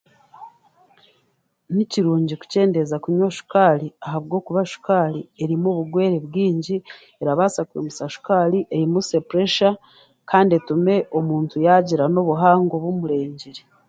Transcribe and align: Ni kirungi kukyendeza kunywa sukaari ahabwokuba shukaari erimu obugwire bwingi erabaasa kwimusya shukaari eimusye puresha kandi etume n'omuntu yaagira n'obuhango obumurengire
Ni 1.75 1.83
kirungi 1.91 2.33
kukyendeza 2.41 2.95
kunywa 3.03 3.29
sukaari 3.37 3.87
ahabwokuba 4.05 4.61
shukaari 4.71 5.21
erimu 5.43 5.67
obugwire 5.71 6.17
bwingi 6.27 6.75
erabaasa 7.21 7.61
kwimusya 7.67 8.05
shukaari 8.13 8.59
eimusye 8.75 9.17
puresha 9.27 9.69
kandi 10.29 10.51
etume 10.59 10.95
n'omuntu 11.09 11.55
yaagira 11.65 12.03
n'obuhango 12.09 12.73
obumurengire 12.79 13.61